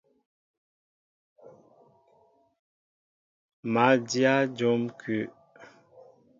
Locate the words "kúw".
4.99-5.27